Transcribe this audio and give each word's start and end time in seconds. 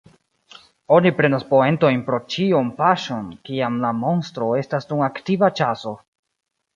Oni 0.99 1.09
prenas 1.17 1.43
poentojn 1.49 1.99
pro 2.07 2.19
ĉion 2.35 2.71
paŝon 2.79 3.27
kiam 3.49 3.77
la 3.83 3.91
monstro 3.99 4.47
estas 4.63 4.89
dum 4.93 5.05
aktiva 5.09 5.51
ĉaso. 5.61 5.93